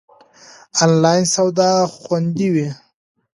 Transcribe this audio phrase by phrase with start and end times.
[0.83, 2.67] آنلاین سودا خوندی وی؟